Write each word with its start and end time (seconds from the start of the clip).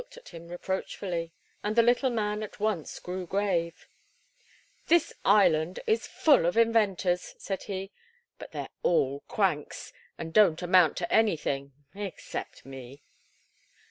John 0.01 0.05
looked 0.05 0.17
at 0.17 0.29
him 0.29 0.47
reproachfully, 0.47 1.31
and 1.63 1.75
the 1.75 1.83
little 1.83 2.09
man 2.09 2.41
at 2.41 2.59
once 2.59 2.97
grew 2.97 3.27
grave. 3.27 3.87
"This 4.87 5.13
island 5.23 5.79
is 5.85 6.07
full 6.07 6.47
of 6.47 6.57
inventors," 6.57 7.35
said 7.37 7.61
he; 7.65 7.91
"but 8.39 8.51
they're 8.51 8.71
all 8.81 9.19
cranks, 9.27 9.93
and 10.17 10.33
don't 10.33 10.63
amount 10.63 10.97
to 10.97 11.13
anything 11.13 11.73
except 11.93 12.65
me." 12.65 13.03